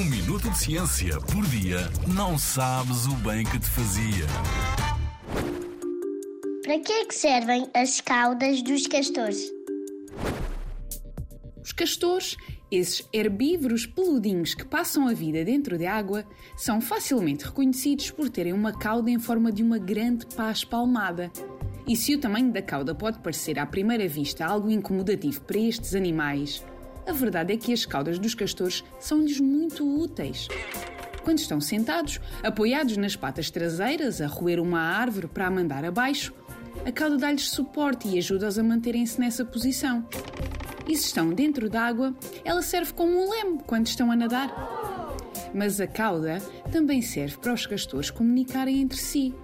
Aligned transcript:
Um 0.00 0.04
minuto 0.04 0.48
de 0.48 0.56
ciência 0.56 1.20
por 1.20 1.44
dia 1.48 1.80
não 2.06 2.38
sabes 2.38 3.04
o 3.04 3.14
bem 3.16 3.44
que 3.44 3.58
te 3.58 3.68
fazia. 3.68 4.24
Para 6.62 6.78
que 6.78 6.90
é 6.90 7.04
que 7.04 7.14
servem 7.14 7.68
as 7.74 8.00
caudas 8.00 8.62
dos 8.62 8.86
castores? 8.86 9.52
Os 11.62 11.72
castores, 11.72 12.38
esses 12.70 13.06
herbívoros 13.12 13.84
peludinhos 13.84 14.54
que 14.54 14.64
passam 14.64 15.06
a 15.06 15.12
vida 15.12 15.44
dentro 15.44 15.76
de 15.76 15.84
água, 15.84 16.24
são 16.56 16.80
facilmente 16.80 17.44
reconhecidos 17.44 18.10
por 18.10 18.30
terem 18.30 18.54
uma 18.54 18.72
cauda 18.72 19.10
em 19.10 19.18
forma 19.18 19.52
de 19.52 19.62
uma 19.62 19.76
grande 19.76 20.24
pá 20.34 20.50
espalmada. 20.50 21.30
E 21.86 21.94
se 21.94 22.14
o 22.14 22.18
tamanho 22.18 22.50
da 22.50 22.62
cauda 22.62 22.94
pode 22.94 23.18
parecer 23.18 23.58
à 23.58 23.66
primeira 23.66 24.08
vista 24.08 24.46
algo 24.46 24.70
incomodativo 24.70 25.42
para 25.42 25.58
estes 25.58 25.94
animais, 25.94 26.64
a 27.06 27.12
verdade 27.12 27.52
é 27.52 27.56
que 27.56 27.72
as 27.72 27.86
caudas 27.86 28.18
dos 28.18 28.34
castores 28.34 28.84
são-lhes 28.98 29.40
muito 29.40 29.86
úteis. 29.86 30.48
Quando 31.22 31.38
estão 31.38 31.60
sentados, 31.60 32.20
apoiados 32.42 32.96
nas 32.96 33.14
patas 33.14 33.50
traseiras, 33.50 34.20
a 34.20 34.26
roer 34.26 34.60
uma 34.60 34.80
árvore 34.80 35.28
para 35.28 35.46
a 35.46 35.50
mandar 35.50 35.84
abaixo, 35.84 36.32
a 36.84 36.90
cauda 36.90 37.18
dá-lhes 37.18 37.50
suporte 37.50 38.08
e 38.08 38.18
ajuda-os 38.18 38.58
a 38.58 38.62
manterem-se 38.62 39.20
nessa 39.20 39.44
posição. 39.44 40.06
E 40.88 40.96
se 40.96 41.06
estão 41.06 41.30
dentro 41.30 41.68
d'água, 41.68 42.14
ela 42.44 42.62
serve 42.62 42.92
como 42.94 43.12
um 43.12 43.30
leme 43.30 43.60
quando 43.66 43.86
estão 43.86 44.10
a 44.10 44.16
nadar. 44.16 44.50
Mas 45.54 45.80
a 45.80 45.86
cauda 45.86 46.38
também 46.72 47.02
serve 47.02 47.36
para 47.36 47.52
os 47.52 47.66
castores 47.66 48.10
comunicarem 48.10 48.80
entre 48.80 48.98
si. 48.98 49.34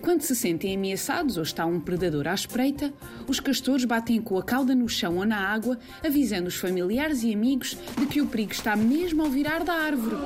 Quando 0.00 0.22
se 0.22 0.34
sentem 0.34 0.74
ameaçados 0.74 1.36
ou 1.36 1.42
está 1.42 1.64
um 1.66 1.80
predador 1.80 2.28
à 2.28 2.34
espreita, 2.34 2.92
os 3.28 3.40
castores 3.40 3.84
batem 3.84 4.20
com 4.20 4.38
a 4.38 4.42
cauda 4.42 4.74
no 4.74 4.88
chão 4.88 5.16
ou 5.16 5.24
na 5.24 5.38
água, 5.38 5.78
avisando 6.04 6.48
os 6.48 6.56
familiares 6.56 7.22
e 7.22 7.32
amigos 7.32 7.76
de 7.98 8.06
que 8.06 8.20
o 8.20 8.26
perigo 8.26 8.52
está 8.52 8.76
mesmo 8.76 9.22
ao 9.22 9.30
virar 9.30 9.64
da 9.64 9.74
árvore. 9.74 10.16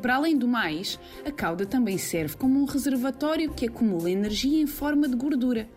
Para 0.00 0.16
além 0.16 0.36
do 0.36 0.48
mais, 0.48 0.98
a 1.26 1.30
cauda 1.30 1.66
também 1.66 1.98
serve 1.98 2.36
como 2.36 2.60
um 2.60 2.64
reservatório 2.64 3.52
que 3.52 3.66
acumula 3.66 4.10
energia 4.10 4.62
em 4.62 4.66
forma 4.66 5.08
de 5.08 5.16
gordura, 5.16 5.68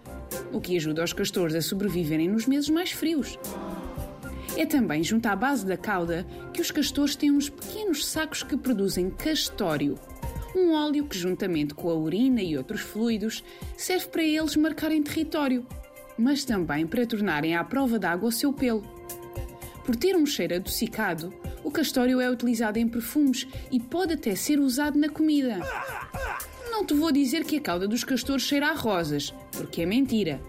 o 0.54 0.62
que 0.62 0.78
ajuda 0.78 1.04
os 1.04 1.14
castores 1.14 1.56
a 1.56 1.62
sobreviverem 1.62 2.30
nos 2.30 2.46
meses 2.46 2.70
mais 2.70 2.92
frios. 2.92 3.38
É 4.58 4.66
também 4.66 5.04
junto 5.04 5.26
à 5.28 5.36
base 5.36 5.66
da 5.66 5.76
cauda 5.76 6.26
que 6.54 6.62
os 6.62 6.72
castores 6.72 7.16
têm 7.16 7.32
uns 7.32 7.50
pequenos 7.50 8.06
sacos 8.06 8.42
que 8.42 8.56
produzem 8.56 9.10
castório, 9.10 9.96
um 10.56 10.74
óleo 10.74 11.06
que, 11.06 11.18
juntamente 11.18 11.74
com 11.74 11.90
a 11.90 11.94
urina 11.94 12.42
e 12.42 12.58
outros 12.58 12.82
fluidos, 12.82 13.44
serve 13.76 14.08
para 14.08 14.24
eles 14.24 14.56
marcarem 14.56 15.04
território, 15.04 15.66
mas 16.18 16.46
também 16.46 16.88
para 16.88 17.06
tornarem 17.06 17.56
à 17.56 17.64
prova 17.64 18.00
d'água 18.00 18.30
o 18.30 18.32
seu 18.32 18.54
pelo. 18.54 18.82
Por 19.84 19.96
ter 19.96 20.16
um 20.16 20.26
cheiro 20.26 20.56
adocicado, 20.56 21.34
o 21.64 21.70
castório 21.70 22.20
é 22.20 22.30
utilizado 22.30 22.80
em 22.80 22.88
perfumes 22.88 23.48
e 23.72 23.80
pode 23.80 24.14
até 24.14 24.34
ser 24.34 24.60
usado 24.60 24.98
na 24.98 25.10
comida. 25.10 25.60
Não 26.72 26.86
te 26.86 26.94
vou 26.94 27.12
dizer 27.12 27.44
que 27.44 27.58
a 27.58 27.62
cauda 27.62 27.88
dos 27.88 28.04
castores 28.04 28.44
cheira 28.44 28.70
a 28.70 28.74
rosas, 28.74 29.34
porque 29.52 29.82
é 29.82 29.86
mentira. 29.86 30.42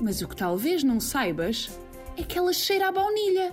Mas 0.00 0.22
o 0.22 0.28
que 0.28 0.36
talvez 0.36 0.84
não 0.84 1.00
saibas 1.00 1.70
é 2.16 2.22
que 2.22 2.38
ela 2.38 2.52
cheira 2.52 2.88
a 2.88 2.92
baunilha. 2.92 3.52